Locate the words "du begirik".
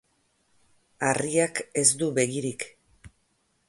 2.01-2.71